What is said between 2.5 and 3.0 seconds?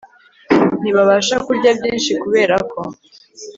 ko